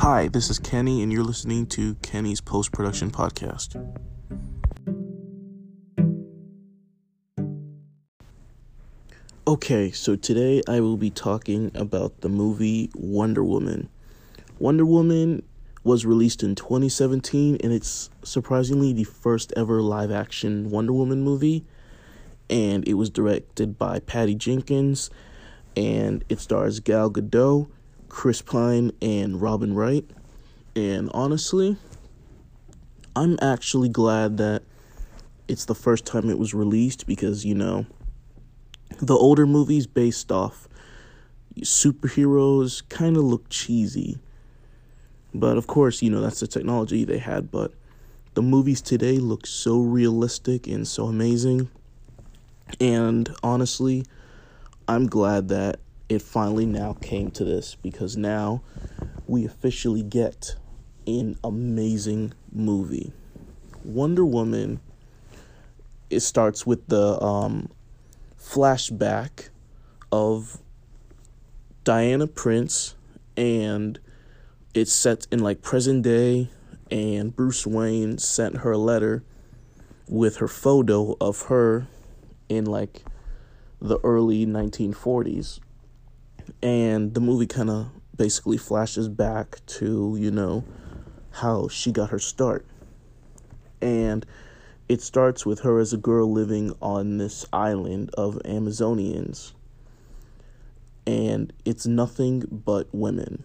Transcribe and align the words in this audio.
Hi, 0.00 0.28
this 0.28 0.48
is 0.48 0.58
Kenny, 0.58 1.02
and 1.02 1.12
you're 1.12 1.22
listening 1.22 1.66
to 1.66 1.94
Kenny's 1.96 2.40
Post 2.40 2.72
Production 2.72 3.10
Podcast. 3.10 3.76
Okay, 9.46 9.90
so 9.90 10.16
today 10.16 10.62
I 10.66 10.80
will 10.80 10.96
be 10.96 11.10
talking 11.10 11.70
about 11.74 12.22
the 12.22 12.30
movie 12.30 12.90
Wonder 12.94 13.44
Woman. 13.44 13.90
Wonder 14.58 14.86
Woman 14.86 15.42
was 15.84 16.06
released 16.06 16.42
in 16.42 16.54
2017, 16.54 17.58
and 17.62 17.70
it's 17.70 18.08
surprisingly 18.22 18.94
the 18.94 19.04
first 19.04 19.52
ever 19.54 19.82
live 19.82 20.10
action 20.10 20.70
Wonder 20.70 20.94
Woman 20.94 21.20
movie. 21.20 21.66
And 22.48 22.88
it 22.88 22.94
was 22.94 23.10
directed 23.10 23.76
by 23.76 23.98
Patty 23.98 24.34
Jenkins, 24.34 25.10
and 25.76 26.24
it 26.30 26.40
stars 26.40 26.80
Gal 26.80 27.10
Gadot, 27.10 27.68
Chris 28.10 28.42
Pine, 28.42 28.92
and 29.00 29.40
Robin 29.40 29.74
Wright. 29.74 30.04
And 30.76 31.10
honestly, 31.14 31.76
I'm 33.16 33.38
actually 33.40 33.88
glad 33.88 34.36
that 34.36 34.62
it's 35.48 35.64
the 35.64 35.74
first 35.74 36.04
time 36.04 36.28
it 36.28 36.38
was 36.38 36.52
released 36.52 37.06
because, 37.06 37.44
you 37.44 37.54
know, 37.54 37.86
the 39.00 39.14
older 39.14 39.46
movies 39.46 39.86
based 39.86 40.30
off 40.30 40.68
superheroes 41.60 42.86
kind 42.88 43.16
of 43.16 43.24
look 43.24 43.48
cheesy. 43.48 44.18
But 45.32 45.56
of 45.56 45.66
course, 45.66 46.02
you 46.02 46.10
know, 46.10 46.20
that's 46.20 46.40
the 46.40 46.46
technology 46.46 47.04
they 47.04 47.18
had. 47.18 47.50
But 47.50 47.72
the 48.34 48.42
movies 48.42 48.82
today 48.82 49.18
look 49.18 49.46
so 49.46 49.80
realistic 49.80 50.66
and 50.66 50.86
so 50.86 51.06
amazing. 51.06 51.70
And 52.80 53.28
honestly, 53.42 54.04
I'm 54.86 55.06
glad 55.06 55.48
that 55.48 55.80
it 56.10 56.20
finally 56.20 56.66
now 56.66 56.92
came 56.94 57.30
to 57.30 57.44
this 57.44 57.76
because 57.76 58.16
now 58.16 58.60
we 59.28 59.44
officially 59.46 60.02
get 60.02 60.56
an 61.06 61.38
amazing 61.44 62.32
movie. 62.52 63.12
Wonder 63.84 64.24
Woman 64.24 64.80
it 66.10 66.20
starts 66.20 66.66
with 66.66 66.88
the 66.88 67.22
um, 67.22 67.70
flashback 68.36 69.50
of 70.10 70.58
Diana 71.84 72.26
Prince 72.26 72.96
and 73.36 74.00
it's 74.74 74.92
set 74.92 75.28
in 75.30 75.38
like 75.38 75.62
present 75.62 76.02
day 76.02 76.50
and 76.90 77.34
Bruce 77.34 77.64
Wayne 77.64 78.18
sent 78.18 78.58
her 78.58 78.72
a 78.72 78.78
letter 78.78 79.22
with 80.08 80.38
her 80.38 80.48
photo 80.48 81.16
of 81.20 81.42
her 81.42 81.86
in 82.48 82.64
like 82.64 83.04
the 83.80 84.00
early 84.02 84.44
1940s 84.44 85.60
and 86.62 87.14
the 87.14 87.20
movie 87.20 87.46
kind 87.46 87.70
of 87.70 87.90
basically 88.16 88.58
flashes 88.58 89.08
back 89.08 89.64
to 89.66 90.16
you 90.18 90.30
know 90.30 90.64
how 91.32 91.68
she 91.68 91.92
got 91.92 92.10
her 92.10 92.18
start. 92.18 92.66
And 93.80 94.26
it 94.88 95.00
starts 95.00 95.46
with 95.46 95.60
her 95.60 95.78
as 95.78 95.92
a 95.92 95.96
girl 95.96 96.30
living 96.30 96.74
on 96.82 97.18
this 97.18 97.46
island 97.52 98.10
of 98.14 98.34
amazonians. 98.44 99.52
And 101.06 101.52
it's 101.64 101.86
nothing 101.86 102.44
but 102.50 102.88
women. 102.92 103.44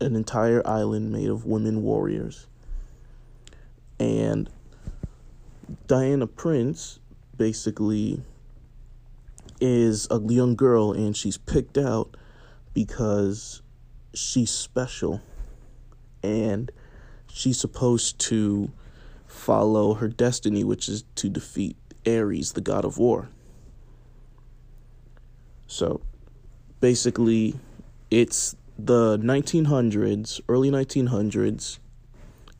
An 0.00 0.16
entire 0.16 0.66
island 0.66 1.12
made 1.12 1.28
of 1.28 1.44
women 1.44 1.82
warriors. 1.82 2.46
And 3.98 4.48
diana 5.86 6.26
prince 6.26 7.00
basically 7.36 8.22
is 9.60 10.08
a 10.10 10.20
young 10.20 10.56
girl 10.56 10.92
and 10.92 11.14
she's 11.14 11.36
picked 11.36 11.76
out 11.76 12.16
because 12.74 13.62
she's 14.14 14.50
special 14.50 15.20
and 16.22 16.70
she's 17.32 17.58
supposed 17.58 18.18
to 18.18 18.70
follow 19.26 19.94
her 19.94 20.08
destiny, 20.08 20.64
which 20.64 20.88
is 20.88 21.04
to 21.14 21.28
defeat 21.28 21.76
Ares, 22.06 22.52
the 22.52 22.60
god 22.60 22.84
of 22.84 22.98
war. 22.98 23.28
So 25.66 26.00
basically, 26.80 27.58
it's 28.10 28.56
the 28.78 29.18
1900s, 29.18 30.40
early 30.48 30.70
1900s, 30.70 31.78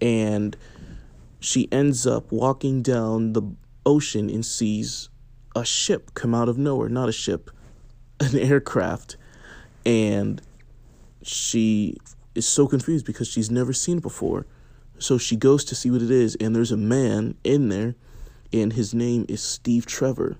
and 0.00 0.56
she 1.38 1.68
ends 1.70 2.06
up 2.06 2.32
walking 2.32 2.82
down 2.82 3.32
the 3.32 3.42
ocean 3.84 4.28
and 4.28 4.44
sees 4.44 5.08
a 5.54 5.64
ship 5.64 6.12
come 6.14 6.34
out 6.34 6.48
of 6.48 6.58
nowhere. 6.58 6.88
Not 6.88 7.08
a 7.08 7.12
ship, 7.12 7.50
an 8.20 8.36
aircraft. 8.36 9.16
And 9.86 10.42
she 11.22 11.96
is 12.34 12.46
so 12.46 12.66
confused 12.66 13.06
because 13.06 13.28
she's 13.28 13.50
never 13.50 13.72
seen 13.72 13.98
it 13.98 14.02
before. 14.02 14.44
So 14.98 15.16
she 15.16 15.36
goes 15.36 15.64
to 15.66 15.74
see 15.74 15.90
what 15.90 16.02
it 16.02 16.10
is, 16.10 16.34
and 16.36 16.54
there's 16.54 16.72
a 16.72 16.76
man 16.76 17.36
in 17.44 17.68
there, 17.68 17.94
and 18.52 18.72
his 18.72 18.92
name 18.92 19.24
is 19.28 19.42
Steve 19.42 19.86
Trevor. 19.86 20.36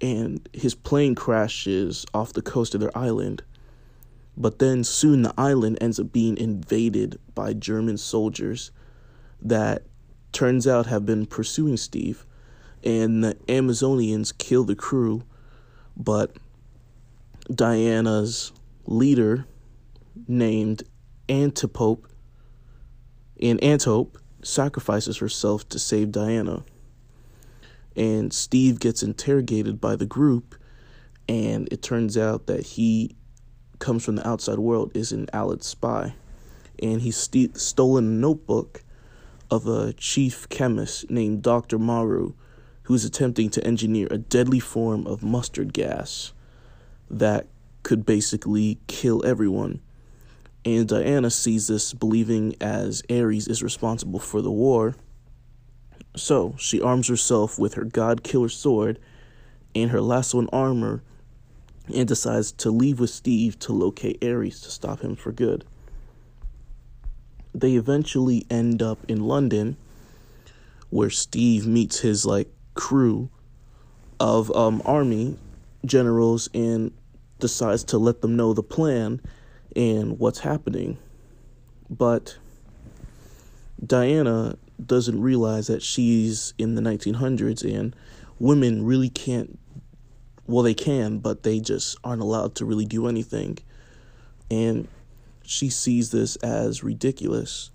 And 0.00 0.48
his 0.52 0.74
plane 0.74 1.14
crashes 1.14 2.06
off 2.14 2.32
the 2.32 2.42
coast 2.42 2.74
of 2.74 2.80
their 2.80 2.96
island. 2.96 3.42
But 4.36 4.60
then 4.60 4.84
soon 4.84 5.22
the 5.22 5.34
island 5.36 5.78
ends 5.80 5.98
up 5.98 6.12
being 6.12 6.36
invaded 6.36 7.18
by 7.34 7.54
German 7.54 7.98
soldiers 7.98 8.70
that 9.42 9.82
turns 10.30 10.66
out 10.66 10.86
have 10.86 11.04
been 11.04 11.26
pursuing 11.26 11.76
Steve. 11.76 12.24
And 12.84 13.24
the 13.24 13.34
Amazonians 13.48 14.36
kill 14.36 14.62
the 14.62 14.76
crew, 14.76 15.24
but 15.96 16.36
Diana's 17.52 18.52
leader, 18.86 19.46
named 20.26 20.82
Antiope, 21.28 22.06
and 23.40 23.62
Antiope 23.64 24.18
sacrifices 24.42 25.18
herself 25.18 25.68
to 25.70 25.78
save 25.78 26.12
Diana. 26.12 26.64
And 27.96 28.32
Steve 28.32 28.80
gets 28.80 29.02
interrogated 29.02 29.80
by 29.80 29.96
the 29.96 30.06
group, 30.06 30.56
and 31.28 31.68
it 31.72 31.82
turns 31.82 32.18
out 32.18 32.46
that 32.46 32.64
he 32.64 33.16
comes 33.78 34.04
from 34.04 34.16
the 34.16 34.28
outside 34.28 34.58
world, 34.58 34.90
is 34.94 35.12
an 35.12 35.28
Allied 35.32 35.62
spy. 35.62 36.14
And 36.80 37.00
he's 37.00 37.16
st- 37.16 37.56
stolen 37.56 38.04
a 38.04 38.08
notebook 38.08 38.82
of 39.50 39.66
a 39.66 39.94
chief 39.94 40.48
chemist 40.48 41.10
named 41.10 41.42
Dr. 41.42 41.78
Maru, 41.78 42.34
who 42.82 42.94
is 42.94 43.04
attempting 43.04 43.48
to 43.50 43.66
engineer 43.66 44.06
a 44.10 44.18
deadly 44.18 44.60
form 44.60 45.06
of 45.06 45.22
mustard 45.22 45.72
gas 45.72 46.32
that 47.10 47.46
could 47.82 48.04
basically 48.04 48.78
kill 48.86 49.24
everyone. 49.24 49.80
And 50.64 50.88
Diana 50.88 51.30
sees 51.30 51.68
this, 51.68 51.94
believing 51.94 52.54
as 52.60 53.02
Ares 53.10 53.48
is 53.48 53.62
responsible 53.62 54.18
for 54.18 54.42
the 54.42 54.50
war. 54.50 54.96
So 56.16 56.54
she 56.58 56.80
arms 56.80 57.08
herself 57.08 57.58
with 57.58 57.74
her 57.74 57.84
god 57.84 58.22
killer 58.22 58.48
sword 58.48 58.98
and 59.74 59.90
her 59.90 60.00
lasso 60.00 60.38
and 60.38 60.50
armor 60.52 61.02
and 61.94 62.06
decides 62.06 62.52
to 62.52 62.70
leave 62.70 63.00
with 63.00 63.10
Steve 63.10 63.58
to 63.60 63.72
locate 63.72 64.22
Ares 64.22 64.60
to 64.62 64.70
stop 64.70 65.00
him 65.00 65.16
for 65.16 65.32
good. 65.32 65.64
They 67.54 67.74
eventually 67.74 68.44
end 68.50 68.82
up 68.82 68.98
in 69.08 69.24
London 69.24 69.76
where 70.90 71.10
Steve 71.10 71.66
meets 71.66 72.00
his 72.00 72.26
like 72.26 72.48
crew 72.74 73.30
of 74.20 74.54
um, 74.54 74.82
army 74.84 75.36
generals 75.84 76.48
and 76.52 76.92
decides 77.38 77.84
to 77.84 77.98
let 77.98 78.20
them 78.20 78.36
know 78.36 78.52
the 78.52 78.62
plan 78.62 79.20
and 79.76 80.18
what's 80.18 80.40
happening. 80.40 80.98
But 81.90 82.36
Diana 83.84 84.56
doesn't 84.84 85.20
realize 85.20 85.66
that 85.68 85.82
she's 85.82 86.54
in 86.58 86.74
the 86.74 86.82
1900s 86.82 87.64
and 87.64 87.94
women 88.38 88.84
really 88.84 89.08
can't 89.08 89.58
well 90.46 90.62
they 90.62 90.74
can 90.74 91.18
but 91.18 91.42
they 91.42 91.58
just 91.58 91.96
aren't 92.04 92.22
allowed 92.22 92.54
to 92.56 92.64
really 92.64 92.86
do 92.86 93.08
anything. 93.08 93.58
And 94.50 94.88
she 95.42 95.70
sees 95.70 96.10
this 96.10 96.36
as 96.36 96.82
ridiculous. 96.82 97.70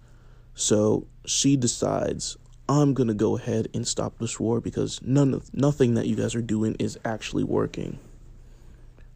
So 0.55 1.07
she 1.25 1.55
decides 1.55 2.37
i'm 2.69 2.93
going 2.93 3.07
to 3.07 3.13
go 3.13 3.37
ahead 3.37 3.67
and 3.73 3.85
stop 3.85 4.17
this 4.19 4.39
war 4.39 4.61
because 4.61 5.01
none 5.03 5.33
of 5.33 5.53
nothing 5.53 5.95
that 5.95 6.07
you 6.07 6.15
guys 6.15 6.33
are 6.33 6.41
doing 6.41 6.75
is 6.79 6.97
actually 7.03 7.43
working 7.43 7.99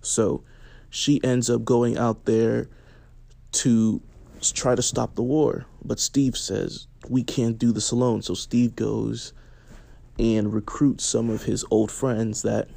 so 0.07 0.43
she 0.89 1.23
ends 1.23 1.49
up 1.49 1.65
going 1.65 1.97
out 1.97 2.25
there 2.25 2.67
to 3.51 4.01
try 4.53 4.75
to 4.75 4.81
stop 4.81 5.15
the 5.15 5.23
war. 5.23 5.65
But 5.83 5.99
Steve 5.99 6.37
says, 6.37 6.87
we 7.09 7.23
can't 7.23 7.57
do 7.57 7.71
this 7.71 7.91
alone. 7.91 8.21
So 8.21 8.33
Steve 8.33 8.75
goes 8.75 9.33
and 10.19 10.53
recruits 10.53 11.05
some 11.05 11.29
of 11.29 11.43
his 11.43 11.65
old 11.69 11.91
friends 11.91 12.41
that 12.41 12.67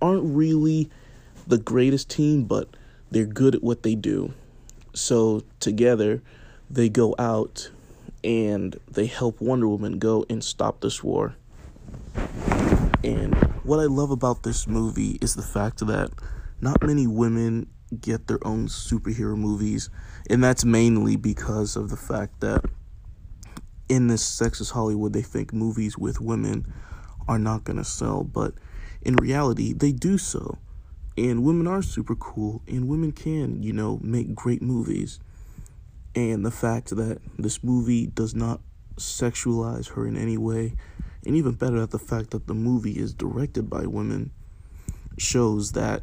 aren't 0.00 0.24
really 0.24 0.90
the 1.46 1.58
greatest 1.58 2.08
team, 2.08 2.44
but 2.44 2.68
they're 3.10 3.26
good 3.26 3.54
at 3.54 3.62
what 3.62 3.82
they 3.82 3.94
do. 3.94 4.32
So 4.94 5.42
together, 5.60 6.22
they 6.70 6.88
go 6.88 7.14
out 7.18 7.70
and 8.22 8.76
they 8.90 9.06
help 9.06 9.40
Wonder 9.40 9.68
Woman 9.68 9.98
go 9.98 10.24
and 10.28 10.42
stop 10.42 10.80
this 10.80 11.02
war. 11.02 11.34
And 13.04 13.34
what 13.62 13.80
I 13.80 13.84
love 13.84 14.10
about 14.10 14.42
this 14.42 14.66
movie 14.66 15.18
is 15.20 15.34
the 15.34 15.42
fact 15.42 15.86
that 15.86 16.10
not 16.60 16.82
many 16.82 17.06
women 17.06 17.68
get 18.00 18.26
their 18.26 18.44
own 18.46 18.66
superhero 18.66 19.36
movies, 19.36 19.90
and 20.28 20.42
that's 20.42 20.64
mainly 20.64 21.16
because 21.16 21.76
of 21.76 21.90
the 21.90 21.96
fact 21.96 22.40
that 22.40 22.64
in 23.88 24.08
this 24.08 24.22
sexist 24.22 24.72
Hollywood, 24.72 25.12
they 25.12 25.22
think 25.22 25.52
movies 25.52 25.96
with 25.96 26.20
women 26.20 26.72
are 27.26 27.38
not 27.38 27.64
going 27.64 27.78
to 27.78 27.84
sell, 27.84 28.22
but 28.22 28.54
in 29.02 29.16
reality, 29.16 29.72
they 29.72 29.92
do 29.92 30.18
so. 30.18 30.58
And 31.16 31.42
women 31.42 31.66
are 31.66 31.82
super 31.82 32.14
cool, 32.14 32.62
and 32.68 32.88
women 32.88 33.12
can, 33.12 33.62
you 33.62 33.72
know, 33.72 33.98
make 34.02 34.34
great 34.34 34.62
movies. 34.62 35.18
And 36.14 36.44
the 36.44 36.50
fact 36.50 36.90
that 36.90 37.20
this 37.38 37.64
movie 37.64 38.06
does 38.06 38.34
not 38.34 38.60
sexualize 38.96 39.90
her 39.90 40.06
in 40.06 40.16
any 40.16 40.36
way, 40.36 40.74
and 41.24 41.34
even 41.34 41.52
better, 41.52 41.80
that 41.80 41.90
the 41.90 41.98
fact 41.98 42.30
that 42.30 42.46
the 42.46 42.54
movie 42.54 42.98
is 42.98 43.14
directed 43.14 43.68
by 43.68 43.86
women 43.86 44.30
shows 45.16 45.72
that 45.72 46.02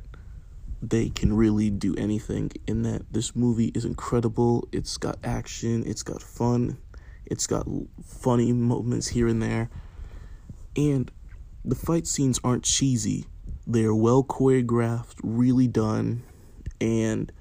they 0.90 1.10
can 1.10 1.34
really 1.34 1.70
do 1.70 1.96
anything 1.96 2.52
in 2.68 2.84
that 2.84 3.12
this 3.12 3.36
movie 3.36 3.72
is 3.74 3.86
incredible. 3.86 4.68
It's 4.72 4.98
got 4.98 5.18
action, 5.24 5.84
it's 5.86 6.04
got 6.04 6.22
fun, 6.22 6.78
it's 7.26 7.48
got 7.48 7.68
funny 8.04 8.52
moments 8.54 9.08
here 9.08 9.28
and 9.28 9.42
there. 9.42 9.70
And 10.76 11.10
the 11.64 11.76
fight 11.76 12.06
scenes 12.06 12.40
aren't 12.44 12.64
cheesy. 12.64 13.26
They're 13.66 13.96
well 13.96 14.24
choreographed, 14.24 15.16
really 15.24 15.68
done, 15.68 16.24
and 16.80 17.32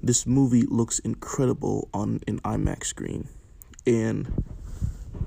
this 0.00 0.26
movie 0.26 0.62
looks 0.62 1.00
incredible 1.00 1.88
on 1.92 2.20
an 2.28 2.38
IMAX 2.40 2.84
screen. 2.84 3.28
And 3.84 4.44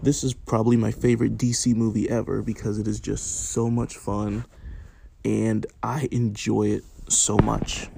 this 0.02 0.24
is 0.24 0.34
probably 0.34 0.78
my 0.78 0.92
favorite 0.92 1.38
DC 1.38 1.76
movie 1.76 2.10
ever 2.10 2.42
because 2.42 2.80
it 2.80 2.88
is 2.88 3.00
just 3.02 3.50
so 3.50 3.70
much 3.70 3.98
fun 3.98 4.46
and 5.24 5.66
I 5.84 6.08
enjoy 6.12 6.68
it 6.70 6.84
so 7.12 7.38
much. 7.38 7.90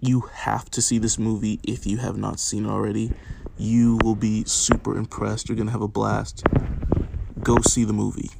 You 0.00 0.22
have 0.32 0.70
to 0.70 0.82
see 0.82 0.98
this 0.98 1.18
movie 1.18 1.60
if 1.62 1.86
you 1.86 1.98
have 1.98 2.16
not 2.16 2.40
seen 2.40 2.66
it 2.66 2.68
already. 2.68 3.12
You 3.56 3.98
will 4.02 4.16
be 4.16 4.44
super 4.44 4.96
impressed. 4.96 5.48
You're 5.48 5.56
going 5.56 5.66
to 5.66 5.72
have 5.72 5.82
a 5.82 5.88
blast. 5.88 6.44
Go 7.42 7.58
see 7.68 7.84
the 7.84 7.92
movie. 7.92 8.30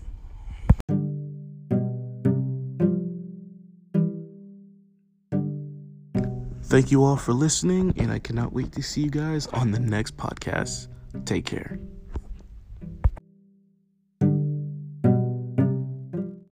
Thank 6.64 6.90
you 6.90 7.04
all 7.04 7.16
for 7.16 7.34
listening, 7.34 7.92
and 7.98 8.10
I 8.10 8.18
cannot 8.18 8.54
wait 8.54 8.72
to 8.72 8.82
see 8.82 9.02
you 9.02 9.10
guys 9.10 9.46
on 9.48 9.72
the 9.72 9.78
next 9.78 10.16
podcast. 10.16 10.88
Take 11.26 11.44
care. 11.44 11.78